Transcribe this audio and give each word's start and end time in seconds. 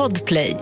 Podplay. 0.00 0.56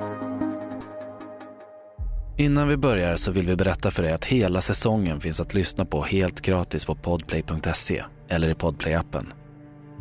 Innan 2.37 2.69
vi 2.69 2.77
börjar 2.77 3.17
så 3.17 3.33
vill 3.33 3.47
vi 3.47 3.57
berätta 3.57 3.91
för 3.91 4.03
dig 4.03 4.13
att 4.13 4.25
hela 4.25 4.61
säsongen 4.61 5.21
finns 5.21 5.41
att 5.41 5.55
lyssna 5.55 5.85
på 5.85 6.03
helt 6.03 6.41
gratis 6.41 6.85
på 6.85 6.95
podplay.se 6.95 8.03
eller 8.29 8.49
i 8.49 8.53
podplay-appen. 8.53 9.27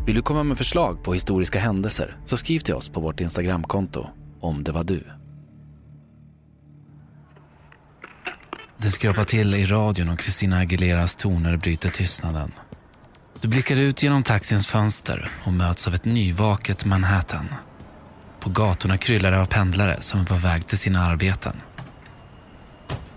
Vill 0.06 0.16
du 0.16 0.22
komma 0.22 0.44
med 0.44 0.58
förslag 0.58 1.04
på 1.04 1.14
historiska 1.14 1.60
händelser 1.60 2.18
så 2.26 2.38
skriv 2.38 2.60
till 2.60 2.74
oss 2.74 2.90
på 2.90 3.00
vårt 3.00 3.20
Instagramkonto 3.20 4.08
om 4.42 4.64
det 4.64 4.72
var 4.72 4.84
du. 4.84 5.04
Det 8.78 8.90
skrapar 8.90 9.24
till 9.24 9.56
i 9.56 9.66
radion 9.66 10.10
och 10.10 10.22
Christina 10.22 10.58
Aguileras 10.58 11.16
toner 11.16 11.58
bryter 11.58 11.90
tystnaden. 11.90 12.52
Du 13.42 13.48
blickar 13.48 13.76
ut 13.76 14.04
genom 14.04 14.24
taxins 14.24 14.68
fönster 14.68 15.32
och 15.46 15.54
möts 15.54 15.88
av 15.88 15.96
ett 15.96 16.06
nyvaket 16.06 16.86
Manhattan. 16.86 17.46
På 18.48 18.54
gatorna 18.54 18.98
kryllar 18.98 19.32
det 19.32 19.40
av 19.40 19.46
pendlare 19.46 20.02
som 20.02 20.22
är 20.22 20.26
på 20.26 20.36
väg 20.36 20.68
till 20.68 20.78
sina 20.78 21.06
arbeten. 21.06 21.56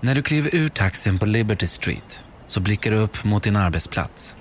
När 0.01 0.15
du 0.15 0.23
kliver 0.23 0.55
ur 0.55 0.69
taxin 0.69 1.19
på 1.19 1.27
Liberty 1.27 1.67
Street 1.67 2.23
så 2.47 2.61
blickar 2.61 2.91
du 2.91 2.97
upp 2.97 3.25
mot 3.25 3.43
din 3.43 3.57
arbetsplats. 3.57 4.37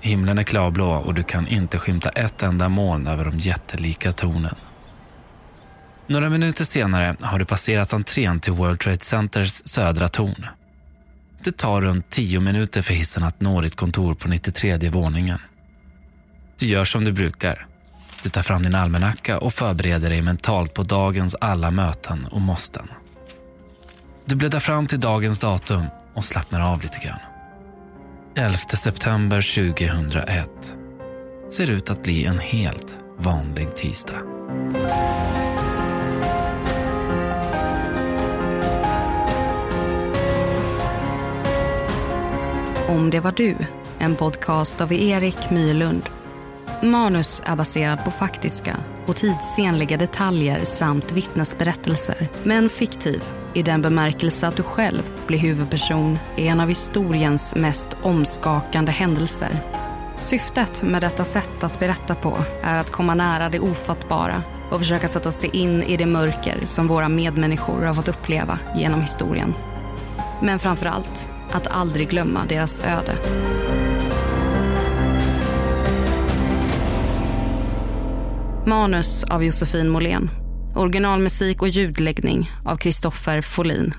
Himlen 0.00 0.38
är 0.38 0.42
klarblå 0.42 0.90
och 0.90 1.14
du 1.14 1.22
kan 1.22 1.48
inte 1.48 1.78
skymta 1.78 2.08
ett 2.08 2.42
enda 2.42 2.68
moln 2.68 3.06
över 3.06 3.24
de 3.24 3.38
jättelika 3.38 4.12
tornen. 4.12 4.54
Några 6.06 6.28
minuter 6.28 6.64
senare 6.64 7.16
har 7.20 7.38
du 7.38 7.44
passerat 7.44 7.92
entrén 7.92 8.40
till 8.40 8.52
World 8.52 8.80
Trade 8.80 9.00
Centers 9.00 9.62
södra 9.64 10.08
torn. 10.08 10.46
Det 11.44 11.56
tar 11.56 11.82
runt 11.82 12.10
tio 12.10 12.40
minuter 12.40 12.82
för 12.82 12.94
hissen 12.94 13.22
att 13.22 13.40
nå 13.40 13.60
ditt 13.60 13.76
kontor 13.76 14.14
på 14.14 14.28
93 14.28 14.90
våningen. 14.90 15.38
Du 16.58 16.66
gör 16.66 16.84
som 16.84 17.04
du 17.04 17.12
brukar. 17.12 17.66
Du 18.22 18.28
tar 18.28 18.42
fram 18.42 18.62
din 18.62 18.74
almanacka 18.74 19.38
och 19.38 19.54
förbereder 19.54 20.10
dig 20.10 20.22
mentalt 20.22 20.74
på 20.74 20.82
dagens 20.82 21.36
alla 21.40 21.70
möten 21.70 22.26
och 22.30 22.40
måsten. 22.40 22.88
Du 24.24 24.34
bläddrar 24.34 24.60
fram 24.60 24.86
till 24.86 25.00
dagens 25.00 25.38
datum 25.38 25.84
och 26.14 26.24
slappnar 26.24 26.72
av 26.72 26.82
lite 26.82 26.98
grann. 26.98 27.18
11 28.36 28.58
september 28.58 29.70
2001 29.72 30.50
ser 31.50 31.70
ut 31.70 31.90
att 31.90 32.02
bli 32.02 32.24
en 32.24 32.38
helt 32.38 32.98
vanlig 33.18 33.76
tisdag. 33.76 34.22
Om 42.88 43.10
det 43.10 43.20
var 43.20 43.32
du, 43.36 43.56
en 43.98 44.16
podcast 44.16 44.80
av 44.80 44.92
Erik 44.92 45.50
Myrlund. 45.50 46.21
Manus 46.84 47.42
är 47.44 47.56
baserad 47.56 48.04
på 48.04 48.10
faktiska 48.10 48.76
och 49.06 49.16
tidsenliga 49.16 49.96
detaljer 49.96 50.64
samt 50.64 51.12
vittnesberättelser, 51.12 52.28
men 52.44 52.68
fiktiv 52.70 53.22
i 53.54 53.62
den 53.62 53.82
bemärkelse 53.82 54.46
att 54.46 54.56
du 54.56 54.62
själv 54.62 55.02
blir 55.26 55.38
huvudperson 55.38 56.18
i 56.36 56.48
en 56.48 56.60
av 56.60 56.68
historiens 56.68 57.54
mest 57.54 57.96
omskakande 58.02 58.92
händelser. 58.92 59.60
Syftet 60.18 60.82
med 60.82 61.02
detta 61.02 61.24
sätt 61.24 61.64
att 61.64 61.78
berätta 61.78 62.14
på 62.14 62.38
är 62.62 62.76
att 62.76 62.90
komma 62.90 63.14
nära 63.14 63.48
det 63.48 63.60
ofattbara 63.60 64.42
och 64.70 64.78
försöka 64.78 65.08
sätta 65.08 65.30
sig 65.30 65.50
in 65.52 65.82
i 65.82 65.96
det 65.96 66.06
mörker 66.06 66.60
som 66.64 66.88
våra 66.88 67.08
medmänniskor 67.08 67.82
har 67.82 67.94
fått 67.94 68.08
uppleva 68.08 68.58
genom 68.76 69.00
historien. 69.00 69.54
Men 70.40 70.58
framför 70.58 70.86
allt 70.86 71.28
att 71.52 71.66
aldrig 71.66 72.08
glömma 72.08 72.40
deras 72.48 72.80
öde. 72.80 73.12
Manus 78.66 79.24
av 79.24 79.44
Josefin 79.44 79.88
Måhlén. 79.88 80.30
Originalmusik 80.74 81.62
och 81.62 81.68
ljudläggning 81.68 82.50
av 82.64 82.76
Kristoffer 82.76 83.42
Folin. 83.42 83.94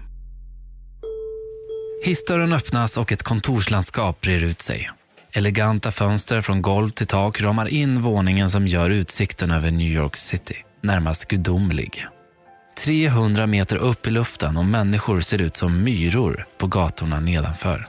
Hissdörren 2.05 2.53
öppnas 2.53 2.97
och 2.97 3.11
ett 3.11 3.23
kontorslandskap 3.23 4.21
brer 4.21 4.43
ut 4.43 4.61
sig. 4.61 4.89
Eleganta 5.31 5.91
fönster 5.91 6.41
från 6.41 6.61
golv 6.61 6.89
till 6.89 7.07
tak 7.07 7.41
ramar 7.41 7.67
in 7.67 8.01
våningen 8.01 8.49
som 8.49 8.67
gör 8.67 8.89
utsikten 8.89 9.51
över 9.51 9.71
New 9.71 9.91
York 9.91 10.15
City 10.15 10.55
närmast 10.81 11.27
gudomlig. 11.27 12.05
300 12.85 13.47
meter 13.47 13.75
upp 13.75 14.07
i 14.07 14.09
luften 14.09 14.57
och 14.57 14.65
människor 14.65 15.21
ser 15.21 15.41
ut 15.41 15.57
som 15.57 15.83
myror 15.83 16.45
på 16.57 16.67
gatorna 16.67 17.19
nedanför. 17.19 17.87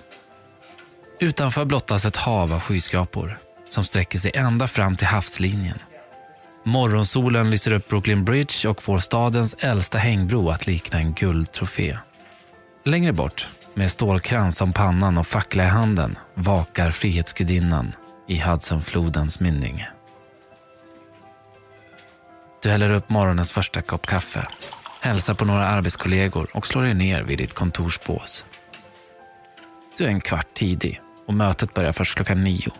Utanför 1.20 1.64
blottas 1.64 2.04
ett 2.04 2.16
hav 2.16 2.52
av 2.52 2.60
skyskrapor 2.60 3.38
som 3.68 3.84
sträcker 3.84 4.18
sig 4.18 4.30
ända 4.34 4.66
fram 4.66 4.96
till 4.96 5.06
havslinjen. 5.06 5.78
Morgonsolen 6.66 7.50
lyser 7.50 7.72
upp 7.72 7.88
Brooklyn 7.88 8.24
Bridge 8.24 8.68
och 8.68 8.82
får 8.82 8.98
stadens 8.98 9.56
äldsta 9.58 9.98
hängbro 9.98 10.50
att 10.50 10.66
likna 10.66 10.98
en 10.98 11.12
guldtrofé. 11.12 11.98
Längre 12.84 13.12
bort, 13.12 13.48
med 13.74 13.90
stålkrans 13.90 14.60
om 14.60 14.72
pannan 14.72 15.18
och 15.18 15.26
fackla 15.26 15.64
i 15.64 15.66
handen, 15.66 16.18
vakar 16.34 16.90
Frihetsgudinnan 16.90 17.92
i 18.28 18.40
Hudsonflodens 18.40 19.40
mynning. 19.40 19.84
Du 22.62 22.70
häller 22.70 22.92
upp 22.92 23.10
morgonens 23.10 23.52
första 23.52 23.82
kopp 23.82 24.06
kaffe, 24.06 24.46
hälsar 25.00 25.34
på 25.34 25.44
några 25.44 25.66
arbetskollegor 25.66 26.48
och 26.54 26.66
slår 26.66 26.82
dig 26.82 26.94
ner 26.94 27.22
vid 27.22 27.38
ditt 27.38 27.54
kontorsbås. 27.54 28.44
Du 29.98 30.04
är 30.04 30.08
en 30.08 30.20
kvart 30.20 30.54
tidig 30.54 31.00
och 31.26 31.34
mötet 31.34 31.74
börjar 31.74 31.92
först 31.92 32.14
klockan 32.14 32.44
nio. 32.44 32.70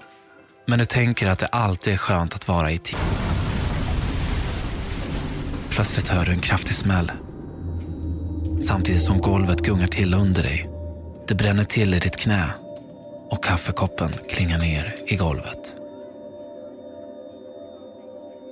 Men 0.67 0.79
du 0.79 0.85
tänker 0.85 1.29
att 1.29 1.39
det 1.39 1.47
alltid 1.47 1.93
är 1.93 1.99
skönt 1.99 2.35
att 2.35 2.49
vara 2.49 2.71
i 2.71 2.79
tid. 2.79 3.34
Plötsligt 5.75 6.09
hör 6.09 6.25
du 6.25 6.33
en 6.33 6.41
kraftig 6.41 6.75
smäll. 6.75 7.13
Samtidigt 8.61 9.03
som 9.03 9.19
golvet 9.19 9.61
gungar 9.61 9.87
till 9.87 10.15
under 10.15 10.43
dig. 10.43 10.71
Det 11.29 11.35
bränner 11.35 11.65
till 11.65 11.95
i 11.95 11.99
ditt 11.99 12.17
knä 12.17 12.51
och 13.31 13.45
kaffekoppen 13.45 14.13
klingar 14.31 14.59
ner 14.59 14.97
i 15.07 15.17
golvet. 15.17 15.73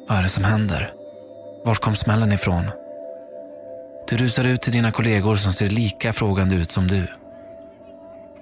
Vad 0.09 0.19
är 0.19 0.23
det 0.23 0.29
som 0.29 0.45
händer? 0.45 0.93
Var 1.65 1.75
kom 1.75 1.95
smällen 1.95 2.33
ifrån? 2.33 2.65
Du 4.09 4.17
rusar 4.17 4.45
ut 4.45 4.63
till 4.63 4.73
dina 4.73 4.91
kollegor 4.91 5.37
som 5.37 5.53
ser 5.53 5.69
lika 5.69 6.13
frågande 6.13 6.57
ut 6.57 6.73
som 6.73 6.87
du. 6.87 7.07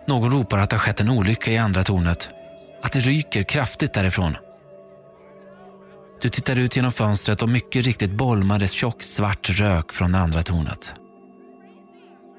Någon 0.07 0.31
ropar 0.31 0.59
att 0.59 0.71
det 0.71 0.77
har 0.77 0.81
skett 0.81 1.01
en 1.01 1.11
olycka 1.11 1.51
i 1.51 1.59
andra 1.59 1.85
tornet. 1.85 2.29
Att 2.83 2.93
det 2.93 3.01
ryker 3.01 3.43
kraftigt 3.43 3.93
därifrån. 3.93 4.37
Du 6.23 6.29
tittar 6.29 6.59
ut 6.59 6.77
genom 6.77 6.93
fönstret 6.93 7.43
och 7.43 7.49
mycket 7.49 7.87
riktigt 7.87 8.11
bolmades 8.11 8.73
tjock 8.73 9.03
svart 9.03 9.51
rök 9.51 9.93
från 9.93 10.13
det 10.13 10.19
andra 10.19 10.43
tornet. 10.43 10.93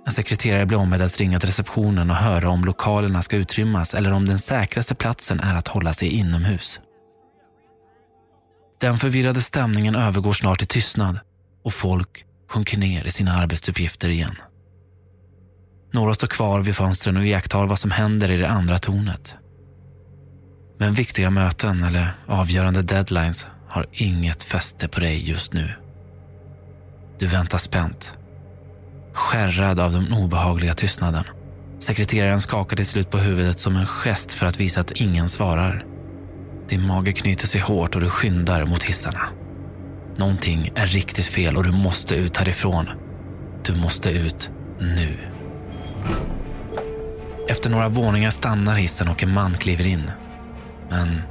En 0.06 0.12
sekreterare 0.12 0.66
blir 0.66 0.78
ombedd 0.78 1.02
att 1.02 1.18
ringa 1.18 1.40
till 1.40 1.50
receptionen 1.50 2.10
och 2.10 2.16
höra 2.16 2.50
om 2.50 2.66
lokalerna 2.66 3.22
ska 3.22 3.38
utrymmas 3.38 3.94
eller 3.94 4.12
om 4.12 4.26
den 4.26 4.40
säkraste 4.40 4.96
platsen 4.96 5.40
är 5.40 5.56
att 5.56 5.68
hålla 5.68 5.94
sig 5.94 6.08
inomhus. 6.08 6.80
Den 8.82 8.98
förvirrade 8.98 9.42
stämningen 9.42 9.96
övergår 9.96 10.34
snart 10.34 10.58
till 10.58 10.68
tystnad 10.68 11.20
och 11.64 11.74
folk 11.74 12.26
sjunker 12.50 12.78
ner 12.78 13.06
i 13.06 13.12
sina 13.12 13.34
arbetsuppgifter 13.34 14.10
igen. 14.10 14.36
Några 15.94 16.14
står 16.14 16.28
kvar 16.28 16.62
vid 16.62 16.76
fönstren 16.76 17.18
och 17.18 17.26
iakttar 17.26 17.66
vad 17.66 17.80
som 17.80 17.92
händer 17.92 18.32
i 18.32 18.38
det 18.38 18.50
andra 18.50 18.78
tornet. 18.78 19.36
Men 20.78 20.94
viktiga 20.94 21.30
möten 21.30 21.84
eller 21.84 22.14
avgörande 22.28 22.82
deadlines 22.82 23.46
har 23.72 23.86
inget 23.92 24.44
fäste 24.44 24.88
på 24.88 25.00
dig 25.00 25.30
just 25.30 25.54
nu. 25.54 25.74
Du 27.20 27.28
väntar 27.28 27.58
spänt, 27.58 28.14
skärrad 29.14 29.80
av 29.80 29.92
den 29.92 30.14
obehagliga 30.14 30.74
tystnaden. 30.74 31.24
Sekreteraren 31.80 32.42
skakar 32.42 32.78
till 32.78 32.86
slut 32.86 33.10
på 33.10 33.18
huvudet 33.18 33.60
som 33.60 33.76
en 33.76 33.86
gest 33.86 34.34
för 34.34 34.46
att 34.46 34.60
visa 34.60 34.82
att 34.82 34.92
ingen 34.92 35.30
svarar. 35.30 35.86
Din 36.70 36.88
mage 36.88 37.12
knyter 37.12 37.48
sig 37.48 37.62
hårt 37.62 37.96
och 37.96 38.02
du 38.02 38.10
skyndar 38.10 38.66
mot 38.66 38.84
hissarna. 38.84 39.22
Någonting 40.16 40.72
är 40.76 40.86
riktigt 40.86 41.28
fel 41.28 41.58
och 41.58 41.64
du 41.64 41.72
måste 41.72 42.16
ut 42.16 42.38
härifrån. 42.38 42.90
Du 43.64 43.76
måste 43.76 44.10
ut 44.10 44.50
nu. 44.80 45.18
Efter 47.48 47.70
några 47.70 47.88
våningar 47.88 48.30
stannar 48.30 48.76
hissen 48.76 49.08
och 49.08 49.24
en 49.24 49.34
man 49.34 49.54
kliver 49.54 49.86
in. 49.86 50.12
Men 50.90 51.22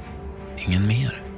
ingen 0.67 0.87
mer. 0.87 1.30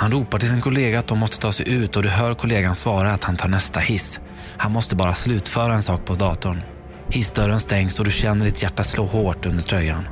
Han 0.00 0.12
ropar 0.12 0.38
till 0.38 0.48
sin 0.48 0.60
kollega 0.60 0.98
att 0.98 1.06
de 1.06 1.18
måste 1.18 1.38
ta 1.38 1.52
sig 1.52 1.68
ut 1.68 1.96
och 1.96 2.02
du 2.02 2.08
hör 2.08 2.34
kollegan 2.34 2.74
svara 2.74 3.12
att 3.12 3.24
han 3.24 3.36
tar 3.36 3.48
nästa 3.48 3.80
hiss. 3.80 4.20
Han 4.56 4.72
måste 4.72 4.96
bara 4.96 5.14
slutföra 5.14 5.74
en 5.74 5.82
sak 5.82 6.04
på 6.04 6.14
datorn. 6.14 6.60
Hissdörren 7.08 7.60
stängs 7.60 7.98
och 7.98 8.04
du 8.04 8.10
känner 8.10 8.44
ditt 8.44 8.62
hjärta 8.62 8.84
slå 8.84 9.06
hårt 9.06 9.46
under 9.46 9.62
tröjan. 9.62 10.08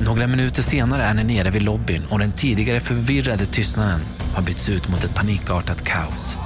Några 0.00 0.26
minuter 0.26 0.62
senare 0.62 1.04
är 1.04 1.14
ni 1.14 1.24
nere 1.24 1.50
vid 1.50 1.62
lobbyn 1.62 2.06
och 2.10 2.18
den 2.18 2.32
tidigare 2.32 2.80
förvirrade 2.80 3.46
tystnaden 3.46 4.00
har 4.34 4.42
bytts 4.42 4.68
ut 4.68 4.88
mot 4.88 5.04
ett 5.04 5.14
panikartat 5.14 5.84
kaos. 5.84 6.36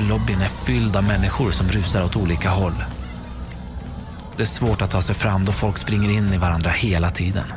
Lobbyn 0.00 0.40
är 0.40 0.48
fylld 0.66 0.96
av 0.96 1.04
människor 1.04 1.50
som 1.50 1.68
rusar 1.68 2.02
åt 2.02 2.16
olika 2.16 2.50
håll. 2.50 2.84
Det 4.36 4.42
är 4.42 4.46
svårt 4.46 4.82
att 4.82 4.90
ta 4.90 5.02
sig 5.02 5.14
fram 5.14 5.44
då 5.44 5.52
folk 5.52 5.78
springer 5.78 6.10
in 6.10 6.32
i 6.32 6.38
varandra 6.38 6.70
hela 6.70 7.10
tiden. 7.10 7.52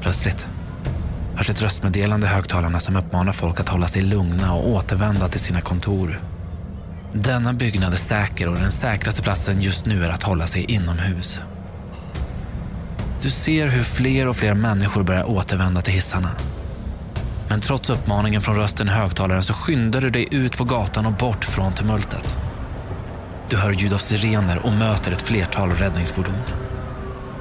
Plötsligt 0.00 0.46
hörs 1.36 1.50
ett 1.50 1.62
röstmeddelande 1.62 2.26
i 2.26 2.30
högtalarna 2.30 2.80
som 2.80 2.96
uppmanar 2.96 3.32
folk 3.32 3.60
att 3.60 3.68
hålla 3.68 3.88
sig 3.88 4.02
lugna 4.02 4.54
och 4.54 4.68
återvända 4.68 5.28
till 5.28 5.40
sina 5.40 5.60
kontor. 5.60 6.20
Denna 7.12 7.52
byggnad 7.52 7.92
är 7.92 7.96
säker 7.96 8.48
och 8.48 8.56
den 8.56 8.72
säkraste 8.72 9.22
platsen 9.22 9.60
just 9.62 9.86
nu 9.86 10.04
är 10.04 10.10
att 10.10 10.22
hålla 10.22 10.46
sig 10.46 10.64
inomhus. 10.64 11.40
Du 13.22 13.30
ser 13.30 13.68
hur 13.68 13.82
fler 13.82 14.26
och 14.26 14.36
fler 14.36 14.54
människor 14.54 15.02
börjar 15.02 15.30
återvända 15.30 15.80
till 15.80 15.94
hissarna. 15.94 16.30
Men 17.48 17.60
trots 17.60 17.90
uppmaningen 17.90 18.42
från 18.42 18.56
rösten 18.56 18.88
i 18.88 18.90
högtalaren 18.90 19.42
så 19.42 19.54
skyndar 19.54 20.00
du 20.00 20.10
dig 20.10 20.28
ut 20.30 20.56
på 20.58 20.64
gatan 20.64 21.06
och 21.06 21.12
bort 21.12 21.44
från 21.44 21.72
tumultet. 21.72 22.36
Du 23.50 23.56
hör 23.56 23.72
ljud 23.72 23.92
av 23.92 23.98
sirener 23.98 24.58
och 24.58 24.72
möter 24.72 25.12
ett 25.12 25.22
flertal 25.22 25.70
räddningsfordon. 25.70 26.65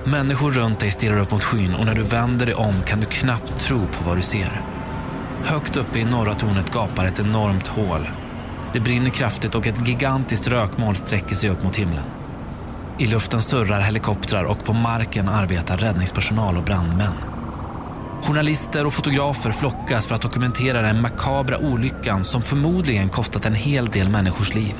Människor 0.08 0.52
runt 0.52 0.80
dig 0.80 0.92
stirrar 0.92 1.20
upp 1.20 1.32
mot 1.32 1.44
skyn 1.44 1.76
och 1.76 1.86
när 1.86 1.96
du 1.96 2.04
vänder 2.04 2.46
dig 2.46 2.56
om 2.56 2.74
kan 2.86 3.00
du 3.00 3.06
knappt 3.06 3.60
tro 3.60 3.88
på 3.88 4.04
vad 4.04 4.18
du 4.18 4.22
ser. 4.22 4.62
Högt 5.44 5.78
uppe 5.78 6.00
i 6.00 6.04
norra 6.04 6.34
tornet 6.34 6.74
gapar 6.74 7.06
ett 7.06 7.20
enormt 7.20 7.68
hål. 7.68 8.10
Det 8.74 8.80
brinner 8.80 9.10
kraftigt 9.10 9.56
och 9.56 9.68
ett 9.68 9.88
gigantiskt 9.88 10.48
rökmoln 10.48 10.96
sträcker 10.96 11.36
sig 11.36 11.50
upp 11.50 11.64
mot 11.64 11.76
himlen. 11.76 12.04
I 12.98 13.08
luften 13.08 13.42
surrar 13.42 13.82
helikoptrar 13.82 14.44
och 14.44 14.64
på 14.64 14.74
marken 14.74 15.30
arbetar 15.30 15.78
räddningspersonal 15.78 16.58
och 16.58 16.64
brandmän. 16.64 17.14
Journalister 18.24 18.86
och 18.86 18.94
fotografer 18.94 19.52
flockas 19.52 20.06
för 20.06 20.16
att 20.16 20.22
dokumentera 20.22 20.82
den 20.82 21.02
makabra 21.02 21.58
olyckan 21.58 22.24
som 22.24 22.42
förmodligen 22.42 23.10
kostat 23.10 23.46
en 23.46 23.56
hel 23.56 23.88
del 23.88 24.10
människors 24.10 24.56
liv. 24.56 24.76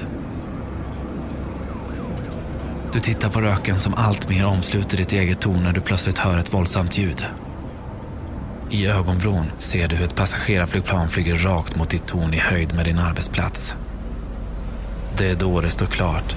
Du 2.96 3.02
tittar 3.02 3.30
på 3.30 3.42
röken 3.42 3.80
som 3.80 3.94
alltmer 3.94 4.46
omsluter 4.46 4.98
ditt 4.98 5.14
eget 5.14 5.40
torn 5.40 5.64
när 5.64 5.74
du 5.74 5.82
plötsligt 5.82 6.18
hör 6.18 6.38
ett 6.38 6.54
våldsamt 6.54 6.98
ljud. 6.98 7.26
I 8.70 8.86
ögonvrån 8.86 9.52
ser 9.60 9.88
du 9.88 9.96
hur 9.96 10.06
ett 10.06 10.16
passagerarflygplan 10.16 11.10
flyger 11.10 11.36
rakt 11.36 11.76
mot 11.76 11.90
ditt 11.90 12.08
torn 12.08 12.34
i 12.34 12.38
höjd 12.38 12.76
med 12.76 12.86
din 12.86 13.00
arbetsplats. 13.00 13.76
Det 15.18 15.30
är 15.30 15.36
då 15.36 15.62
det 15.62 15.70
står 15.70 15.86
klart. 15.86 16.36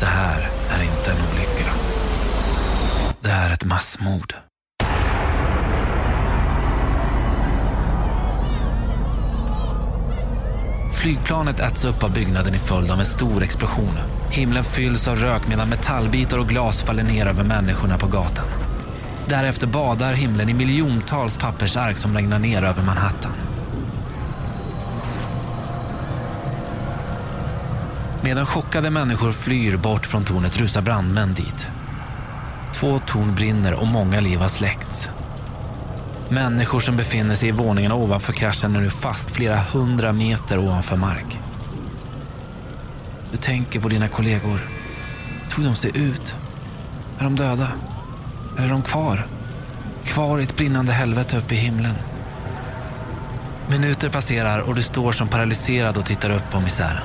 Det 0.00 0.06
här 0.06 0.48
är 0.70 0.82
inte 0.82 1.10
en 1.10 1.16
olycka. 1.32 1.70
Det 3.20 3.30
är 3.30 3.50
ett 3.50 3.64
massmord. 3.64 4.34
Flygplanet 11.04 11.60
äts 11.60 11.84
upp 11.84 12.04
av 12.04 12.12
byggnaden 12.12 12.54
i 12.54 12.58
följd 12.58 12.90
av 12.90 12.98
en 12.98 13.04
stor 13.04 13.42
explosion. 13.42 13.98
Himlen 14.30 14.64
fylls 14.64 15.08
av 15.08 15.16
rök 15.16 15.48
medan 15.48 15.68
metallbitar 15.68 16.38
och 16.38 16.48
glas 16.48 16.82
faller 16.82 17.02
ner 17.02 17.26
över 17.26 17.44
människorna 17.44 17.98
på 17.98 18.06
gatan. 18.06 18.44
Därefter 19.28 19.66
badar 19.66 20.12
himlen 20.12 20.48
i 20.48 20.54
miljontals 20.54 21.36
pappersark 21.36 21.98
som 21.98 22.14
regnar 22.14 22.38
ner 22.38 22.64
över 22.64 22.82
Manhattan. 22.82 23.32
Medan 28.22 28.46
chockade 28.46 28.90
människor 28.90 29.32
flyr 29.32 29.76
bort 29.76 30.06
från 30.06 30.24
tornet 30.24 30.58
rusar 30.58 30.82
brandmän 30.82 31.34
dit. 31.34 31.68
Två 32.74 32.98
torn 32.98 33.34
brinner 33.34 33.74
och 33.74 33.86
många 33.86 34.20
liv 34.20 34.38
har 34.38 34.48
släckts. 34.48 35.10
Människor 36.34 36.80
som 36.80 36.96
befinner 36.96 37.34
sig 37.34 37.48
i 37.48 37.52
våningarna 37.52 37.94
ovanför 37.94 38.32
kraschen 38.32 38.76
är 38.76 38.80
nu 38.80 38.90
fast 38.90 39.30
flera 39.30 39.56
hundra 39.56 40.12
meter 40.12 40.58
ovanför 40.58 40.96
mark. 40.96 41.38
Du 43.30 43.36
tänker 43.36 43.80
på 43.80 43.88
dina 43.88 44.08
kollegor. 44.08 44.68
Tog 45.50 45.64
de 45.64 45.76
sig 45.76 45.90
ut? 45.94 46.34
Är 47.18 47.24
de 47.24 47.36
döda? 47.36 47.68
Eller 48.56 48.66
är 48.66 48.70
de 48.70 48.82
kvar? 48.82 49.26
Kvar 50.04 50.40
i 50.40 50.42
ett 50.42 50.56
brinnande 50.56 50.92
helvete 50.92 51.38
uppe 51.38 51.54
i 51.54 51.58
himlen. 51.58 51.94
Minuter 53.68 54.08
passerar 54.08 54.60
och 54.60 54.74
du 54.74 54.82
står 54.82 55.12
som 55.12 55.28
paralyserad 55.28 55.96
och 55.96 56.06
tittar 56.06 56.30
upp 56.30 56.50
på 56.50 56.60
misären. 56.60 57.04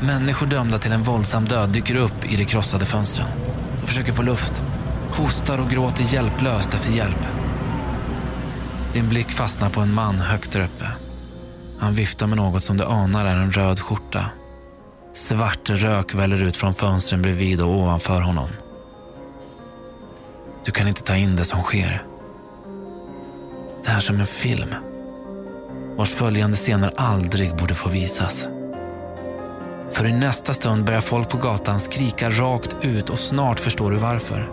Människor 0.00 0.46
dömda 0.46 0.78
till 0.78 0.92
en 0.92 1.02
våldsam 1.02 1.44
död 1.44 1.68
dyker 1.68 1.96
upp 1.96 2.24
i 2.24 2.36
de 2.36 2.44
krossade 2.44 2.86
fönstren. 2.86 3.28
De 3.80 3.86
försöker 3.86 4.12
få 4.12 4.22
luft, 4.22 4.62
hostar 5.10 5.58
och 5.58 5.70
gråter 5.70 6.14
hjälplöst 6.14 6.74
efter 6.74 6.92
hjälp. 6.92 7.39
Din 8.92 9.08
blick 9.08 9.30
fastnar 9.30 9.70
på 9.70 9.80
en 9.80 9.94
man 9.94 10.18
högt 10.18 10.52
där 10.52 10.60
uppe. 10.60 10.86
Han 11.78 11.94
viftar 11.94 12.26
med 12.26 12.36
något 12.36 12.62
som 12.62 12.76
du 12.76 12.84
anar 12.84 13.24
är 13.24 13.36
en 13.36 13.52
röd 13.52 13.80
skjorta. 13.80 14.24
Svart 15.12 15.70
rök 15.70 16.14
väller 16.14 16.42
ut 16.42 16.56
från 16.56 16.74
fönstren 16.74 17.22
bredvid 17.22 17.60
och 17.60 17.74
ovanför 17.74 18.20
honom. 18.20 18.48
Du 20.64 20.72
kan 20.72 20.88
inte 20.88 21.02
ta 21.02 21.16
in 21.16 21.36
det 21.36 21.44
som 21.44 21.62
sker. 21.62 22.04
Det 23.84 23.90
är 23.90 24.00
som 24.00 24.20
en 24.20 24.26
film 24.26 24.74
vars 25.96 26.14
följande 26.14 26.56
scener 26.56 26.92
aldrig 26.96 27.56
borde 27.56 27.74
få 27.74 27.88
visas. 27.88 28.46
För 29.92 30.06
i 30.06 30.12
nästa 30.12 30.54
stund 30.54 30.84
börjar 30.84 31.00
folk 31.00 31.28
på 31.28 31.36
gatan 31.36 31.80
skrika 31.80 32.30
rakt 32.30 32.76
ut 32.82 33.10
och 33.10 33.18
snart 33.18 33.60
förstår 33.60 33.90
du 33.90 33.96
varför. 33.96 34.50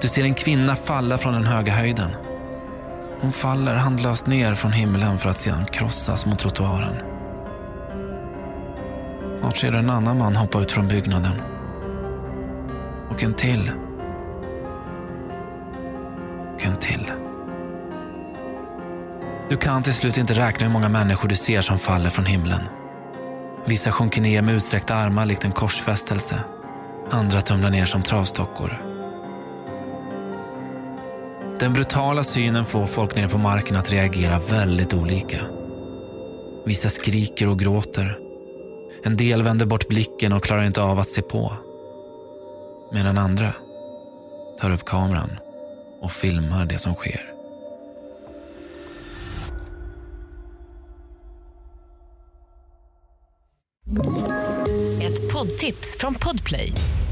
Du 0.00 0.08
ser 0.08 0.24
en 0.24 0.34
kvinna 0.34 0.76
falla 0.76 1.18
från 1.18 1.32
den 1.32 1.44
höga 1.44 1.72
höjden. 1.72 2.10
Hon 3.20 3.32
faller 3.32 3.74
handlöst 3.74 4.26
ner 4.26 4.54
från 4.54 4.72
himlen 4.72 5.18
för 5.18 5.30
att 5.30 5.38
sedan 5.38 5.64
krossas 5.64 6.26
mot 6.26 6.38
trottoaren. 6.38 6.94
Snart 9.40 9.56
ser 9.56 9.72
du 9.72 9.78
en 9.78 9.90
annan 9.90 10.18
man 10.18 10.36
hoppa 10.36 10.60
ut 10.60 10.72
från 10.72 10.88
byggnaden. 10.88 11.32
Och 13.10 13.22
en 13.22 13.34
till. 13.34 13.70
Och 16.54 16.66
en 16.66 16.76
till. 16.76 17.12
Du 19.48 19.56
kan 19.56 19.82
till 19.82 19.94
slut 19.94 20.18
inte 20.18 20.34
räkna 20.34 20.66
hur 20.66 20.72
många 20.72 20.88
människor 20.88 21.28
du 21.28 21.34
ser 21.34 21.60
som 21.60 21.78
faller 21.78 22.10
från 22.10 22.26
himlen. 22.26 22.60
Vissa 23.64 23.92
sjunker 23.92 24.22
ner 24.22 24.42
med 24.42 24.54
utsträckta 24.54 24.94
armar 24.94 25.26
likt 25.26 25.44
en 25.44 25.52
korsfästelse. 25.52 26.40
Andra 27.10 27.40
tumlar 27.40 27.70
ner 27.70 27.86
som 27.86 28.02
travstockor. 28.02 28.85
Den 31.60 31.72
brutala 31.72 32.24
synen 32.24 32.64
får 32.64 32.86
folk 32.86 33.16
nere 33.16 33.28
på 33.28 33.38
marken 33.38 33.76
att 33.76 33.92
reagera 33.92 34.38
väldigt 34.38 34.94
olika. 34.94 35.40
Vissa 36.66 36.88
skriker 36.88 37.48
och 37.48 37.58
gråter. 37.58 38.18
En 39.04 39.16
del 39.16 39.42
vänder 39.42 39.66
bort 39.66 39.88
blicken 39.88 40.32
och 40.32 40.44
klarar 40.44 40.64
inte 40.64 40.82
av 40.82 40.98
att 40.98 41.08
se 41.08 41.22
på. 41.22 41.52
Medan 42.92 43.18
andra 43.18 43.52
tar 44.60 44.70
upp 44.70 44.84
kameran 44.84 45.30
och 46.00 46.12
filmar 46.12 46.64
det 46.64 46.78
som 46.78 46.94
sker. 46.94 47.32
Ett 55.02 55.32
poddtips 55.32 55.96
från 55.98 56.14
Podplay. 56.14 56.72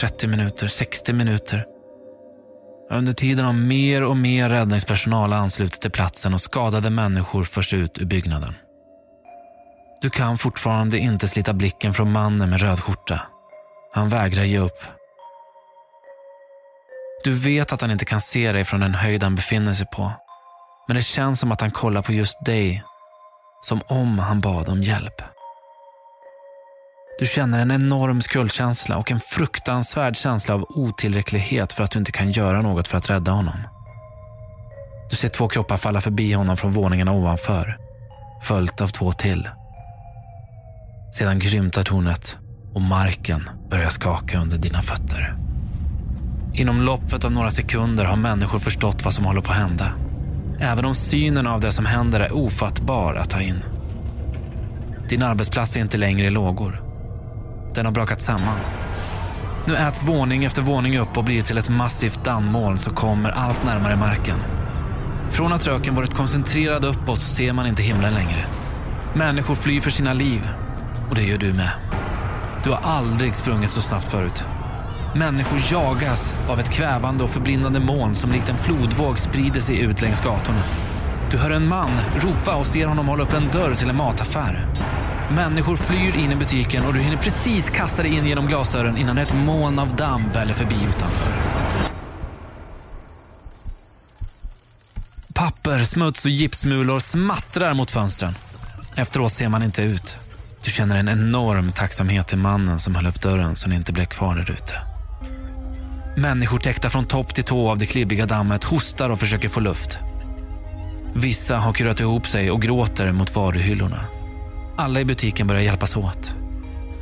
30 0.00 0.26
minuter, 0.26 0.68
60 0.68 1.12
minuter. 1.12 1.66
Under 2.90 3.12
tiden 3.12 3.44
har 3.44 3.52
mer 3.52 4.02
och 4.02 4.16
mer 4.16 4.48
räddningspersonal 4.48 5.32
anslutit 5.32 5.80
till 5.80 5.90
platsen 5.90 6.34
och 6.34 6.40
skadade 6.40 6.90
människor 6.90 7.44
förs 7.44 7.74
ut 7.74 7.98
ur 7.98 8.04
byggnaden. 8.04 8.54
Du 10.00 10.10
kan 10.10 10.38
fortfarande 10.38 10.98
inte 10.98 11.28
slita 11.28 11.52
blicken 11.52 11.94
från 11.94 12.12
mannen 12.12 12.50
med 12.50 12.60
röd 12.60 12.80
skjorta. 12.80 13.20
Han 13.92 14.08
vägrar 14.08 14.44
ge 14.44 14.58
upp. 14.58 14.84
Du 17.24 17.34
vet 17.34 17.72
att 17.72 17.80
han 17.80 17.90
inte 17.90 18.04
kan 18.04 18.20
se 18.20 18.52
dig 18.52 18.64
från 18.64 18.80
den 18.80 18.94
höjd 18.94 19.22
han 19.22 19.34
befinner 19.34 19.74
sig 19.74 19.86
på. 19.86 20.12
Men 20.86 20.96
det 20.96 21.02
känns 21.02 21.40
som 21.40 21.52
att 21.52 21.60
han 21.60 21.70
kollar 21.70 22.02
på 22.02 22.12
just 22.12 22.44
dig. 22.44 22.82
Som 23.62 23.80
om 23.86 24.18
han 24.18 24.40
bad 24.40 24.68
om 24.68 24.82
hjälp. 24.82 25.22
Du 27.18 27.26
känner 27.26 27.58
en 27.58 27.70
enorm 27.70 28.20
skuldkänsla 28.20 28.96
och 28.96 29.12
en 29.12 29.20
fruktansvärd 29.20 30.16
känsla 30.16 30.54
av 30.54 30.66
otillräcklighet 30.68 31.72
för 31.72 31.84
att 31.84 31.90
du 31.90 31.98
inte 31.98 32.12
kan 32.12 32.30
göra 32.30 32.62
något 32.62 32.88
för 32.88 32.98
att 32.98 33.10
rädda 33.10 33.32
honom. 33.32 33.58
Du 35.10 35.16
ser 35.16 35.28
två 35.28 35.48
kroppar 35.48 35.76
falla 35.76 36.00
förbi 36.00 36.32
honom 36.32 36.56
från 36.56 36.72
våningarna 36.72 37.12
ovanför, 37.12 37.78
följt 38.42 38.80
av 38.80 38.88
två 38.88 39.12
till. 39.12 39.48
Sedan 41.14 41.38
grymtar 41.38 41.82
tornet 41.82 42.38
och 42.74 42.80
marken 42.80 43.50
börjar 43.70 43.90
skaka 43.90 44.38
under 44.38 44.58
dina 44.58 44.82
fötter. 44.82 45.36
Inom 46.54 46.82
loppet 46.82 47.24
av 47.24 47.32
några 47.32 47.50
sekunder 47.50 48.04
har 48.04 48.16
människor 48.16 48.58
förstått 48.58 49.04
vad 49.04 49.14
som 49.14 49.24
håller 49.24 49.40
på 49.40 49.52
att 49.52 49.58
hända. 49.58 49.92
Även 50.60 50.84
om 50.84 50.94
synen 50.94 51.46
av 51.46 51.60
det 51.60 51.72
som 51.72 51.86
händer 51.86 52.20
är 52.20 52.32
ofattbar 52.32 53.14
att 53.14 53.30
ta 53.30 53.40
in. 53.40 53.62
Din 55.08 55.22
arbetsplats 55.22 55.76
är 55.76 55.80
inte 55.80 55.96
längre 55.96 56.26
i 56.26 56.30
lågor. 56.30 56.87
Den 57.74 57.84
har 57.84 57.92
brakat 57.92 58.20
samman. 58.20 58.58
Nu 59.66 59.76
äts 59.76 60.02
våning 60.02 60.44
efter 60.44 60.62
våning 60.62 60.98
upp 60.98 61.16
och 61.16 61.24
blir 61.24 61.42
till 61.42 61.58
ett 61.58 61.68
massivt 61.68 62.24
dammoln 62.24 62.78
som 62.78 62.94
kommer 62.94 63.30
allt 63.30 63.64
närmare 63.64 63.96
marken. 63.96 64.36
Från 65.30 65.52
att 65.52 65.66
röken 65.66 65.94
varit 65.94 66.14
koncentrerad 66.14 66.84
uppåt 66.84 67.20
så 67.20 67.28
ser 67.28 67.52
man 67.52 67.66
inte 67.66 67.82
himlen 67.82 68.14
längre. 68.14 68.44
Människor 69.14 69.54
flyr 69.54 69.80
för 69.80 69.90
sina 69.90 70.12
liv. 70.12 70.48
Och 71.08 71.14
det 71.14 71.22
gör 71.22 71.38
du 71.38 71.52
med. 71.52 71.70
Du 72.64 72.70
har 72.70 72.80
aldrig 72.82 73.36
sprungit 73.36 73.70
så 73.70 73.80
snabbt 73.80 74.08
förut. 74.08 74.44
Människor 75.14 75.58
jagas 75.72 76.34
av 76.48 76.60
ett 76.60 76.70
kvävande 76.70 77.24
och 77.24 77.30
förblindande 77.30 77.80
moln 77.80 78.14
som 78.14 78.32
likt 78.32 78.48
en 78.48 78.58
flodvåg 78.58 79.18
sprider 79.18 79.60
sig 79.60 79.80
ut 79.80 80.02
längs 80.02 80.20
gatorna. 80.20 80.62
Du 81.30 81.38
hör 81.38 81.50
en 81.50 81.68
man 81.68 81.90
ropa 82.16 82.56
och 82.56 82.66
ser 82.66 82.86
honom 82.86 83.08
hålla 83.08 83.22
upp 83.22 83.34
en 83.34 83.48
dörr 83.52 83.74
till 83.74 83.90
en 83.90 83.96
mataffär. 83.96 84.66
Människor 85.34 85.76
flyr 85.76 86.16
in 86.16 86.32
i 86.32 86.36
butiken 86.36 86.84
och 86.84 86.94
du 86.94 87.00
hinner 87.00 87.16
precis 87.16 87.70
kasta 87.70 88.02
dig 88.02 88.14
in 88.16 88.26
genom 88.26 88.46
glasdörren 88.46 88.96
innan 88.96 89.18
ett 89.18 89.34
moln 89.34 89.78
av 89.78 89.96
damm 89.96 90.22
väller 90.34 90.54
förbi 90.54 90.74
utanför. 90.74 91.32
Papper, 95.34 95.84
smuts 95.84 96.24
och 96.24 96.30
gipsmulor 96.30 96.98
smattrar 96.98 97.74
mot 97.74 97.90
fönstren. 97.90 98.34
Efteråt 98.96 99.32
ser 99.32 99.48
man 99.48 99.62
inte 99.62 99.82
ut. 99.82 100.16
Du 100.64 100.70
känner 100.70 100.98
en 100.98 101.08
enorm 101.08 101.72
tacksamhet 101.72 102.28
till 102.28 102.38
mannen 102.38 102.78
som 102.78 102.94
höll 102.94 103.06
upp 103.06 103.20
dörren 103.20 103.56
så 103.56 103.68
ni 103.68 103.76
inte 103.76 103.92
blev 103.92 104.06
kvar 104.06 104.34
där 104.34 104.50
ute. 104.50 104.74
Människor 106.16 106.58
täckta 106.58 106.90
från 106.90 107.04
topp 107.04 107.34
till 107.34 107.44
tå 107.44 107.70
av 107.70 107.78
det 107.78 107.86
klibbiga 107.86 108.26
dammet 108.26 108.64
hostar 108.64 109.10
och 109.10 109.20
försöker 109.20 109.48
få 109.48 109.60
luft. 109.60 109.98
Vissa 111.14 111.56
har 111.56 111.72
kurat 111.72 112.00
ihop 112.00 112.26
sig 112.26 112.50
och 112.50 112.62
gråter 112.62 113.12
mot 113.12 113.34
varuhyllorna. 113.34 114.17
Alla 114.80 115.00
i 115.00 115.04
butiken 115.04 115.46
börjar 115.46 115.62
hjälpas 115.62 115.96
åt. 115.96 116.34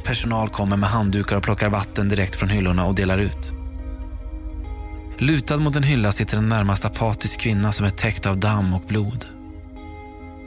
Personal 0.04 0.49
kommer 0.49 0.76
med 0.76 0.88
handdukar 0.88 1.37
och 1.37 1.42
plockar 1.42 1.68
vatten 1.68 2.09
direkt 2.09 2.37
från 2.37 2.49
hyllorna 2.49 2.87
och 2.87 2.95
delar 2.95 3.18
ut. 3.18 3.52
Lutad 5.18 5.56
mot 5.56 5.76
en 5.76 5.83
hylla 5.83 6.12
sitter 6.12 6.38
en 6.38 6.49
närmast 6.49 6.85
apatisk 6.85 7.40
kvinna 7.40 7.73
som 7.73 7.87
är 7.87 7.90
täckt 7.90 8.26
av 8.26 8.38
damm 8.38 8.75
och 8.75 8.83
blod. 8.87 9.26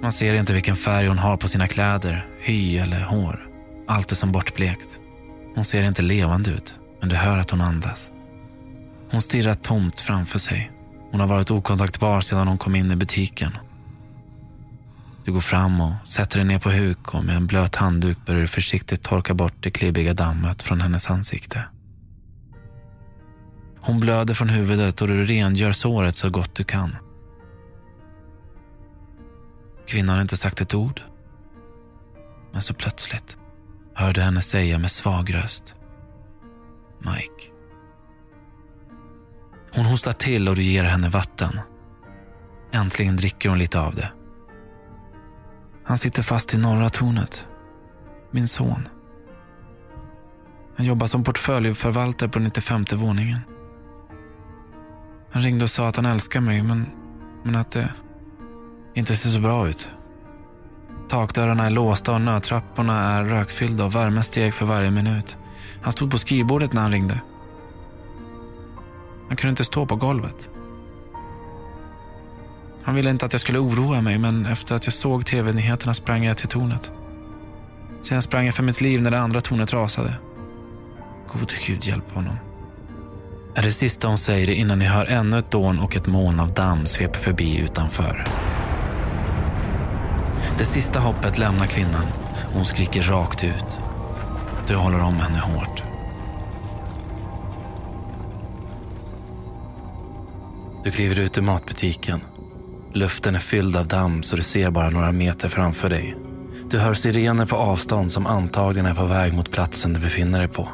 Man 0.02 0.12
ser 0.12 0.34
inte 0.34 0.54
vilken 0.54 0.76
färg 0.76 1.08
hon 1.08 1.18
har 1.18 1.38
på 1.38 1.48
sina 1.48 1.68
kläder, 1.68 2.28
hy 2.40 2.78
eller 2.78 3.02
hår. 3.02 3.48
Allt 3.88 4.12
är 4.12 4.16
som 4.16 4.32
bortblekt. 4.32 5.00
Hon 5.56 5.66
ser 5.66 5.84
inte 5.84 6.02
levande 6.02 6.52
ut, 6.52 6.76
men 7.00 7.10
du 7.10 7.16
hör 7.16 7.38
att 7.38 7.52
hon 7.52 7.62
andas. 7.62 8.10
Hon 9.12 9.22
stirrar 9.22 9.54
tomt 9.54 10.00
framför 10.00 10.40
sig. 10.40 10.72
Hon 11.12 11.20
har 11.20 11.28
varit 11.28 11.52
okontaktbar 11.52 12.22
sedan 12.22 12.48
hon 12.48 12.58
kom 12.58 12.76
in 12.76 12.92
i 12.92 12.96
butiken. 12.96 13.52
Du 15.30 15.34
går 15.34 15.42
fram 15.42 15.82
och 15.82 15.94
sätter 16.08 16.38
dig 16.38 16.48
ner 16.48 16.60
på 16.60 16.72
huk 16.72 17.14
och 17.14 17.24
med 17.26 17.36
en 17.36 17.48
blöt 17.48 17.76
handduk 17.76 18.18
börjar 18.26 18.42
du 18.42 18.48
försiktigt 18.48 19.04
torka 19.04 19.34
bort 19.34 19.54
det 19.60 19.72
klibbiga 19.72 20.14
dammet 20.14 20.64
från 20.64 20.82
hennes 20.82 21.10
ansikte. 21.10 21.64
Hon 23.80 24.00
blöder 24.00 24.34
från 24.34 24.50
huvudet 24.50 25.02
och 25.02 25.08
du 25.08 25.24
rengör 25.24 25.72
såret 25.72 26.18
så 26.18 26.30
gott 26.30 26.56
du 26.56 26.64
kan. 26.64 26.96
Kvinnan 29.88 30.16
har 30.16 30.22
inte 30.22 30.38
sagt 30.38 30.62
ett 30.62 30.74
ord. 30.74 31.02
Men 32.52 32.62
så 32.62 32.74
plötsligt 32.74 33.38
hör 33.96 34.14
du 34.14 34.22
henne 34.22 34.42
säga 34.42 34.80
med 34.80 34.92
svag 34.92 35.34
röst. 35.34 35.76
Mike. 37.00 37.52
Hon 39.76 39.86
hostar 39.86 40.14
till 40.14 40.50
och 40.50 40.56
du 40.56 40.64
ger 40.64 40.84
henne 40.84 41.10
vatten. 41.10 41.60
Äntligen 42.72 43.16
dricker 43.16 43.50
hon 43.50 43.60
lite 43.60 43.80
av 43.80 43.96
det. 43.96 44.12
Han 45.90 45.98
sitter 45.98 46.24
fast 46.24 46.54
i 46.54 46.58
norra 46.58 46.90
tornet. 46.90 47.48
Min 48.32 48.48
son. 48.48 48.88
Han 50.78 50.86
jobbar 50.86 51.08
som 51.08 51.24
portföljförvaltare 51.24 52.30
på 52.30 52.40
95 52.40 52.86
våningen. 52.96 53.40
Han 55.32 55.42
ringde 55.42 55.64
och 55.64 55.70
sa 55.70 55.88
att 55.88 55.96
han 55.96 56.06
älskar 56.06 56.42
mig, 56.42 56.64
men, 56.64 56.86
men 57.44 57.56
att 57.56 57.72
det 57.72 57.94
inte 58.94 59.16
ser 59.16 59.30
så 59.30 59.40
bra 59.40 59.70
ut. 59.70 59.90
Takdörrarna 61.08 61.66
är 61.66 61.70
låsta 61.70 62.14
och 62.14 62.22
nödtrapporna 62.22 63.00
är 63.00 63.24
rökfyllda 63.24 63.86
och 63.86 63.96
värmen 63.96 64.24
steg 64.24 64.54
för 64.54 64.66
varje 64.66 64.92
minut. 64.92 65.38
Han 65.82 65.92
stod 65.92 66.12
på 66.12 66.18
skrivbordet 66.18 66.74
när 66.74 66.82
han 66.82 66.92
ringde. 66.92 67.22
Han 69.28 69.38
kunde 69.38 69.50
inte 69.50 69.66
stå 69.66 69.86
på 69.86 69.96
golvet. 69.96 70.50
Han 72.84 72.96
ville 72.96 73.10
inte 73.10 73.26
att 73.26 73.34
jag 73.34 73.42
skulle 73.42 73.60
oroa 73.60 74.02
mig, 74.02 74.18
men 74.18 74.46
efter 74.46 74.76
att 74.76 74.86
jag 74.86 74.94
såg 74.94 75.26
tv-nyheterna 75.26 75.94
sprang 75.94 76.24
jag 76.24 76.38
till 76.38 76.48
tornet. 76.48 76.92
Sen 78.02 78.22
sprang 78.22 78.46
jag 78.46 78.56
för 78.56 78.64
mitt 78.64 78.82
liv 78.82 79.02
när 79.02 79.12
det 79.12 79.20
andra 79.20 79.42
tornet 79.42 79.74
rasade. 79.74 80.14
Gode 81.28 81.54
Gud 81.68 81.86
hjälp 81.86 82.12
honom. 82.14 82.36
Är 83.56 83.64
det 83.64 83.72
sista 83.72 84.08
hon 84.08 84.18
säger 84.18 84.50
innan 84.50 84.80
ni 84.80 84.86
hör 84.86 85.06
ännu 85.06 85.38
ett 85.38 85.52
dån 85.52 85.80
och 85.80 85.96
ett 85.96 86.08
moln 86.08 86.40
av 86.40 86.54
damm 86.54 86.86
sveper 86.86 87.20
förbi 87.20 87.58
utanför. 87.58 88.26
Det 90.58 90.66
sista 90.66 91.00
hoppet 91.00 91.38
lämnar 91.38 91.66
kvinnan 91.66 92.06
och 92.48 92.54
hon 92.54 92.66
skriker 92.66 93.02
rakt 93.02 93.44
ut. 93.44 93.80
Du 94.68 94.76
håller 94.76 95.00
om 95.00 95.16
henne 95.16 95.40
hårt. 95.40 95.84
Du 100.84 100.92
kliver 100.92 101.20
ut 101.20 101.38
ur 101.38 101.42
matbutiken. 101.42 102.22
Luften 102.94 103.36
är 103.36 103.40
fylld 103.40 103.76
av 103.76 103.88
damm 103.88 104.24
så 104.24 104.36
du 104.36 104.44
ser 104.44 104.72
bara 104.72 104.90
några 104.90 105.12
meter 105.12 105.50
framför 105.50 105.90
dig. 105.90 106.16
Du 106.70 106.80
hör 106.80 106.94
sirener 106.94 107.46
på 107.46 107.56
avstånd 107.56 108.12
som 108.12 108.28
antagligen 108.28 108.86
är 108.86 108.94
på 108.94 109.06
väg 109.06 109.34
mot 109.34 109.52
platsen 109.52 109.94
du 109.94 110.00
befinner 110.00 110.40
dig 110.40 110.48
på. 110.48 110.68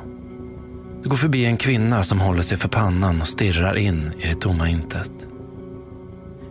Du 1.03 1.09
går 1.09 1.17
förbi 1.17 1.45
en 1.45 1.57
kvinna 1.57 2.03
som 2.03 2.19
håller 2.19 2.41
sig 2.41 2.57
för 2.57 2.69
pannan 2.69 3.21
och 3.21 3.27
stirrar 3.27 3.75
in 3.75 4.11
i 4.19 4.27
det 4.27 4.35
tomma 4.35 4.69
intet. 4.69 5.11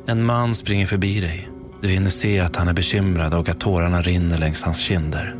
En 0.06 0.24
man 0.24 0.54
springer 0.54 0.86
förbi 0.86 1.20
dig. 1.20 1.48
Du 1.80 1.88
hinner 1.88 2.10
se 2.10 2.40
att 2.40 2.56
han 2.56 2.68
är 2.68 2.72
bekymrad 2.72 3.34
och 3.34 3.48
att 3.48 3.60
tårarna 3.60 4.02
rinner 4.02 4.38
längs 4.38 4.62
hans 4.62 4.80
kinder. 4.80 5.36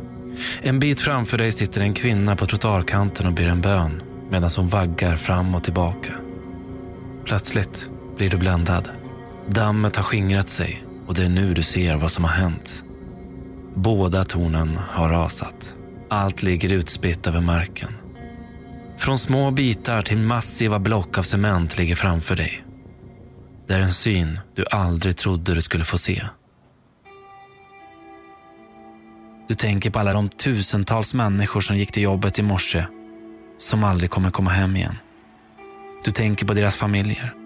En 0.61 0.79
bit 0.79 1.01
framför 1.01 1.37
dig 1.37 1.51
sitter 1.51 1.81
en 1.81 1.93
kvinna 1.93 2.35
på 2.35 2.45
trottoarkanten 2.45 3.27
och 3.27 3.33
ber 3.33 3.47
en 3.47 3.61
bön 3.61 4.01
medan 4.29 4.49
hon 4.57 4.67
vaggar 4.67 5.15
fram 5.15 5.55
och 5.55 5.63
tillbaka. 5.63 6.13
Plötsligt 7.25 7.89
blir 8.17 8.29
du 8.29 8.37
bländad. 8.37 8.89
Dammet 9.47 9.95
har 9.95 10.03
skingrat 10.03 10.49
sig 10.49 10.83
och 11.07 11.13
det 11.13 11.23
är 11.23 11.29
nu 11.29 11.53
du 11.53 11.63
ser 11.63 11.95
vad 11.95 12.11
som 12.11 12.23
har 12.23 12.31
hänt. 12.31 12.83
Båda 13.73 14.23
tornen 14.23 14.79
har 14.89 15.09
rasat. 15.09 15.73
Allt 16.09 16.43
ligger 16.43 16.73
utspritt 16.73 17.27
över 17.27 17.41
marken. 17.41 17.89
Från 18.97 19.17
små 19.17 19.51
bitar 19.51 20.01
till 20.01 20.17
massiva 20.17 20.79
block 20.79 21.17
av 21.17 21.23
cement 21.23 21.77
ligger 21.77 21.95
framför 21.95 22.35
dig. 22.35 22.65
Det 23.67 23.73
är 23.73 23.79
en 23.79 23.93
syn 23.93 24.39
du 24.55 24.65
aldrig 24.71 25.17
trodde 25.17 25.53
du 25.53 25.61
skulle 25.61 25.85
få 25.85 25.97
se. 25.97 26.21
Du 29.47 29.55
tänker 29.55 29.89
på 29.89 29.99
alla 29.99 30.13
de 30.13 30.29
tusentals 30.29 31.13
människor 31.13 31.61
som 31.61 31.77
gick 31.77 31.91
till 31.91 32.03
jobbet 32.03 32.39
i 32.39 32.41
morse 32.41 32.85
som 33.57 33.83
aldrig 33.83 34.09
kommer 34.09 34.31
komma 34.31 34.49
hem 34.49 34.75
igen. 34.75 34.95
Du 36.03 36.11
tänker 36.11 36.45
på 36.45 36.53
deras 36.53 36.75
familjer. 36.75 37.44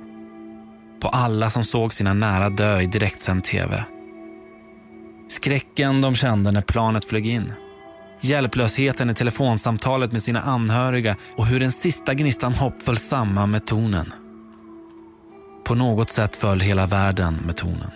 På 1.01 1.07
alla 1.07 1.49
som 1.49 1.63
såg 1.63 1.93
sina 1.93 2.13
nära 2.13 2.49
dö 2.49 2.81
i 2.81 2.85
direktsänd 2.85 3.43
tv. 3.43 3.83
Skräcken 5.29 6.01
de 6.01 6.15
kände 6.15 6.51
när 6.51 6.61
planet 6.61 7.05
flög 7.05 7.27
in. 7.27 7.53
Hjälplösheten 8.21 9.09
i 9.09 9.13
telefonsamtalet 9.13 10.11
med 10.11 10.23
sina 10.23 10.41
anhöriga 10.41 11.15
och 11.35 11.45
hur 11.45 11.59
den 11.59 11.71
sista 11.71 12.13
gnistan 12.13 12.53
hopp 12.53 12.81
föll 12.81 12.97
samman 12.97 13.51
med 13.51 13.65
tonen. 13.65 14.13
På 15.65 15.75
något 15.75 16.09
sätt 16.09 16.35
föll 16.35 16.59
hela 16.59 16.85
världen 16.85 17.37
med 17.45 17.57
tonen. 17.57 17.91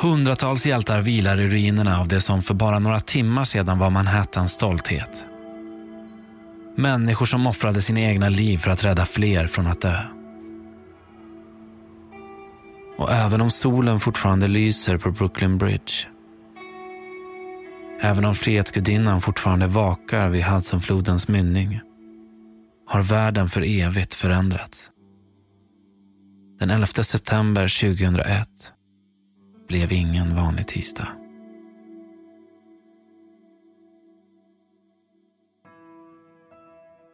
Hundratals 0.00 0.66
hjältar 0.66 1.00
vilar 1.00 1.40
i 1.40 1.46
ruinerna 1.46 2.00
av 2.00 2.08
det 2.08 2.20
som 2.20 2.42
för 2.42 2.54
bara 2.54 2.78
några 2.78 3.00
timmar 3.00 3.44
sedan 3.44 3.78
var 3.78 3.90
Manhattans 3.90 4.52
stolthet. 4.52 5.24
Människor 6.76 7.26
som 7.26 7.46
offrade 7.46 7.82
sina 7.82 8.00
egna 8.00 8.28
liv 8.28 8.58
för 8.58 8.70
att 8.70 8.84
rädda 8.84 9.06
fler 9.06 9.46
från 9.46 9.66
att 9.66 9.80
dö. 9.80 10.17
Och 12.98 13.12
även 13.12 13.40
om 13.40 13.50
solen 13.50 14.00
fortfarande 14.00 14.48
lyser 14.48 14.98
på 14.98 15.10
Brooklyn 15.10 15.58
Bridge 15.58 15.92
Även 18.00 18.24
om 18.24 18.34
Frihetsgudinnan 18.34 19.22
fortfarande 19.22 19.66
vakar 19.66 20.28
vid 20.28 20.44
Hudsonflodens 20.44 21.28
mynning 21.28 21.80
har 22.86 23.02
världen 23.02 23.48
för 23.48 23.62
evigt 23.80 24.14
förändrats. 24.14 24.90
Den 26.58 26.70
11 26.70 26.86
september 26.86 27.80
2001 27.80 28.48
blev 29.68 29.92
ingen 29.92 30.36
vanlig 30.36 30.66
tisdag. 30.66 31.08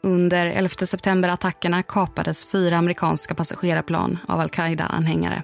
Under 0.02 0.46
11 0.46 0.68
september-attackerna 0.68 1.82
kapades 1.82 2.46
fyra 2.46 2.76
amerikanska 2.76 3.34
passagerarplan 3.34 4.18
av 4.28 4.40
al-Qaida-anhängare. 4.40 5.42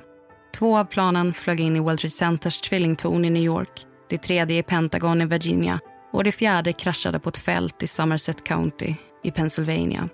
Två 0.61 0.79
av 0.79 0.85
planen 0.85 1.35
flög 1.35 1.61
in 1.61 1.76
i 1.76 1.81
World 1.81 1.99
Trade 1.99 2.11
Centers 2.11 2.61
tvillingtorn 2.61 3.25
i 3.25 3.31
New 3.31 3.43
York, 3.43 3.87
det 4.09 4.19
tredje 4.19 4.59
i 4.59 4.62
Pentagon 4.62 5.23
i 5.23 5.25
Virginia 5.25 5.81
och 6.12 6.25
det 6.25 6.33
fjärde 6.33 6.73
kraschade 6.73 7.19
på 7.19 7.29
ett 7.29 7.37
fält 7.37 7.83
i 7.83 7.87
Somerset 7.87 8.45
County 8.45 8.95
i 9.25 9.31
Pennsylvania. 9.31 10.09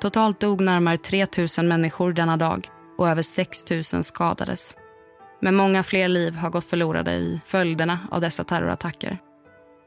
Totalt 0.00 0.40
dog 0.40 0.60
närmare 0.60 0.96
3 0.96 1.26
000 1.58 1.66
människor 1.66 2.12
denna 2.12 2.36
dag 2.36 2.68
och 2.98 3.08
över 3.08 3.22
6 3.22 3.70
000 3.70 4.04
skadades. 4.04 4.76
Men 5.40 5.54
många 5.54 5.82
fler 5.82 6.08
liv 6.08 6.34
har 6.34 6.50
gått 6.50 6.64
förlorade 6.64 7.12
i 7.12 7.40
följderna 7.46 7.98
av 8.10 8.20
dessa 8.20 8.44
terrorattacker. 8.44 9.18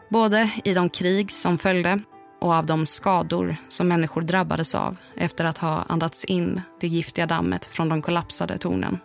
Både 0.09 0.51
i 0.63 0.73
de 0.73 0.89
krig 0.89 1.31
som 1.31 1.57
följde 1.57 1.99
och 2.41 2.53
av 2.53 2.65
de 2.65 2.85
skador 2.85 3.55
som 3.69 3.87
människor 3.87 4.21
drabbades 4.21 4.75
av 4.75 4.97
efter 5.15 5.45
att 5.45 5.57
ha 5.57 5.85
andats 5.87 6.25
in 6.25 6.61
det 6.81 6.87
giftiga 6.87 7.25
dammet 7.25 7.65
från 7.65 7.89
de 7.89 8.01
kollapsade 8.01 8.57
tornen. 8.57 8.99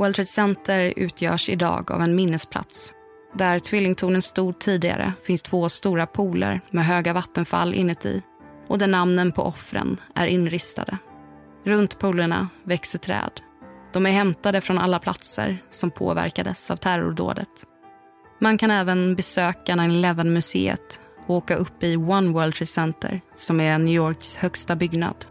World 0.00 0.14
Trade 0.14 0.26
Center 0.26 0.92
utgörs 0.96 1.48
idag 1.48 1.92
av 1.92 2.02
en 2.02 2.14
minnesplats. 2.14 2.92
Där 3.34 3.58
tvillingtornen 3.58 4.22
stod 4.22 4.58
tidigare 4.58 5.12
finns 5.26 5.42
två 5.42 5.68
stora 5.68 6.06
pooler 6.06 6.60
med 6.70 6.84
höga 6.84 7.12
vattenfall 7.12 7.74
inuti 7.74 8.22
och 8.68 8.78
där 8.78 8.86
namnen 8.86 9.32
på 9.32 9.42
offren 9.42 10.00
är 10.14 10.26
inristade. 10.26 10.98
Runt 11.64 11.98
poolerna 11.98 12.48
växer 12.62 12.98
träd. 12.98 13.30
De 13.92 14.06
är 14.06 14.10
hämtade 14.10 14.60
från 14.60 14.78
alla 14.78 14.98
platser 14.98 15.58
som 15.70 15.90
påverkades 15.90 16.70
av 16.70 16.76
terrordådet. 16.76 17.66
Man 18.40 18.58
kan 18.58 18.70
även 18.70 19.16
besöka 19.16 19.74
9-11-museet 19.74 21.00
och 21.26 21.34
åka 21.34 21.56
upp 21.56 21.82
i 21.82 21.96
One 21.96 22.32
World 22.32 22.54
Trade 22.54 22.66
Center 22.66 23.20
som 23.34 23.60
är 23.60 23.78
New 23.78 23.94
Yorks 23.94 24.36
högsta 24.36 24.76
byggnad. 24.76 25.24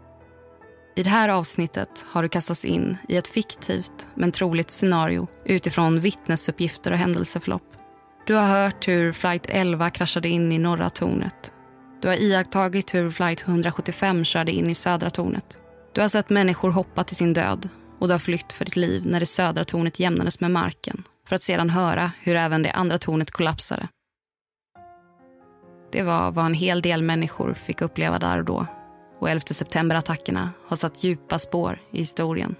I 0.94 1.02
det 1.02 1.10
här 1.10 1.28
avsnittet 1.28 2.04
har 2.08 2.22
du 2.22 2.28
kastats 2.28 2.64
in 2.64 2.96
i 3.08 3.16
ett 3.16 3.26
fiktivt 3.26 4.08
men 4.14 4.32
troligt 4.32 4.70
scenario 4.70 5.28
utifrån 5.44 6.00
vittnesuppgifter 6.00 6.92
och 6.92 6.98
händelseförlopp. 6.98 7.62
Du 8.26 8.34
har 8.34 8.46
hört 8.46 8.88
hur 8.88 9.12
flight 9.12 9.46
11 9.48 9.90
kraschade 9.90 10.28
in 10.28 10.52
i 10.52 10.58
norra 10.58 10.90
tornet. 10.90 11.52
Du 12.02 12.08
har 12.08 12.14
iakttagit 12.14 12.94
hur 12.94 13.10
flight 13.10 13.48
175 13.48 14.24
körde 14.24 14.52
in 14.52 14.70
i 14.70 14.74
södra 14.74 15.10
tornet. 15.10 15.58
Du 15.92 16.00
har 16.00 16.08
sett 16.08 16.30
människor 16.30 16.70
hoppa 16.70 17.04
till 17.04 17.16
sin 17.16 17.32
död 17.32 17.68
och 17.98 18.08
du 18.08 18.14
har 18.14 18.18
flytt 18.18 18.52
för 18.52 18.64
ditt 18.64 18.76
liv 18.76 19.06
när 19.06 19.20
det 19.20 19.26
södra 19.26 19.64
tornet 19.64 20.00
jämnades 20.00 20.40
med 20.40 20.50
marken 20.50 21.02
för 21.28 21.36
att 21.36 21.42
sedan 21.42 21.70
höra 21.70 22.12
hur 22.22 22.36
även 22.36 22.62
det 22.62 22.70
andra 22.70 22.98
tornet 22.98 23.30
kollapsade. 23.30 23.88
Det 25.92 26.02
var 26.02 26.30
vad 26.30 26.46
en 26.46 26.54
hel 26.54 26.82
del 26.82 27.02
människor 27.02 27.54
fick 27.54 27.82
uppleva 27.82 28.18
där 28.18 28.38
och 28.38 28.44
då. 28.44 28.66
Och 29.20 29.30
11 29.30 29.40
september-attackerna 29.40 30.50
har 30.66 30.76
satt 30.76 31.04
djupa 31.04 31.38
spår 31.38 31.78
i 31.90 31.98
historien. 31.98 32.54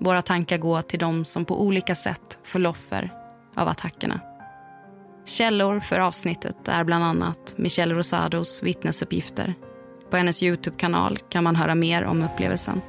Våra 0.00 0.22
tankar 0.22 0.58
går 0.58 0.82
till 0.82 0.98
de 0.98 1.24
som 1.24 1.44
på 1.44 1.62
olika 1.62 1.94
sätt 1.94 2.38
föll 2.42 2.66
offer 2.66 3.12
av 3.54 3.68
attackerna. 3.68 4.20
Källor 5.24 5.80
för 5.80 6.00
avsnittet 6.00 6.68
är 6.68 6.84
bland 6.84 7.04
annat 7.04 7.54
Michelle 7.56 7.94
Rosados 7.94 8.62
vittnesuppgifter. 8.62 9.54
På 10.10 10.16
hennes 10.16 10.42
Youtube-kanal 10.42 11.18
kan 11.28 11.44
man 11.44 11.56
höra 11.56 11.74
mer 11.74 12.04
om 12.04 12.22
upplevelsen. 12.22 12.80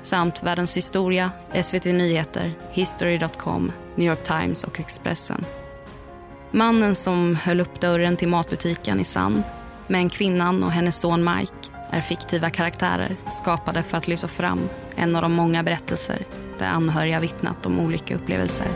Samt 0.00 0.42
Världens 0.42 0.76
historia, 0.76 1.30
SVT 1.62 1.84
Nyheter, 1.84 2.52
History.com, 2.70 3.72
New 3.94 4.06
York 4.06 4.22
Times 4.22 4.64
och 4.64 4.80
Expressen. 4.80 5.44
Mannen 6.50 6.94
som 6.94 7.36
höll 7.36 7.60
upp 7.60 7.80
dörren 7.80 8.16
till 8.16 8.28
matbutiken 8.28 9.00
i 9.00 9.04
Sand, 9.04 9.42
men 9.86 10.08
kvinnan 10.08 10.64
och 10.64 10.72
hennes 10.72 11.00
son 11.00 11.24
Mike 11.24 11.73
är 11.94 12.00
fiktiva 12.00 12.50
karaktärer 12.50 13.16
skapade 13.28 13.82
för 13.82 13.98
att 13.98 14.08
lyfta 14.08 14.28
fram 14.28 14.68
en 14.96 15.16
av 15.16 15.22
de 15.22 15.32
många 15.32 15.62
berättelser 15.62 16.26
där 16.58 16.66
anhöriga 16.66 17.20
vittnat 17.20 17.66
om 17.66 17.80
olika 17.80 18.14
upplevelser. 18.14 18.66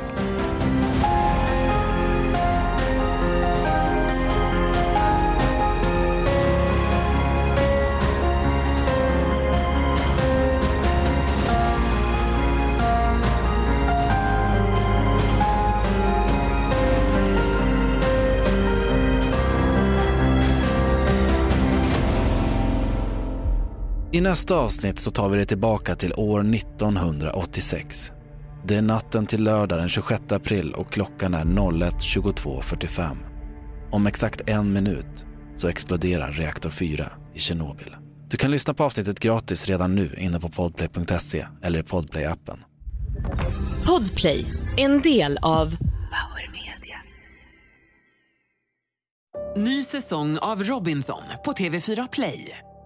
I 24.18 24.20
nästa 24.20 24.54
avsnitt 24.54 24.98
så 24.98 25.10
tar 25.10 25.28
vi 25.28 25.38
det 25.38 25.44
tillbaka 25.44 25.96
till 25.96 26.12
år 26.16 26.54
1986. 26.54 28.12
Det 28.64 28.76
är 28.76 28.82
natten 28.82 29.26
till 29.26 29.44
lördag 29.44 29.78
den 29.78 29.88
26 29.88 30.32
april 30.32 30.74
och 30.74 30.92
klockan 30.92 31.34
är 31.34 31.44
01.22.45. 31.44 33.16
Om 33.90 34.06
exakt 34.06 34.40
en 34.46 34.72
minut 34.72 35.26
så 35.56 35.68
exploderar 35.68 36.32
reaktor 36.32 36.70
4 36.70 37.12
i 37.34 37.38
Tjernobyl. 37.38 37.96
Du 38.28 38.36
kan 38.36 38.50
lyssna 38.50 38.74
på 38.74 38.84
avsnittet 38.84 39.20
gratis 39.20 39.66
redan 39.66 39.94
nu 39.94 40.14
inne 40.18 40.40
på 40.40 40.48
podplay.se 40.48 41.46
eller 41.62 41.78
i 41.78 41.82
podplay-appen. 41.82 42.58
Podplay, 43.86 44.44
en 44.76 45.02
del 45.02 45.38
av 45.42 45.76
Power 45.76 46.50
Media. 46.52 46.98
Ny 49.56 49.84
säsong 49.84 50.38
av 50.38 50.62
Robinson 50.62 51.22
på 51.44 51.52
TV4 51.52 52.08
Play. 52.12 52.58